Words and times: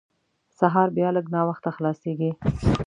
سهار 0.59 0.87
بیا 0.97 1.09
لږ 1.15 1.25
ناوخته 1.35 1.69
خلاصېږي. 1.75 2.31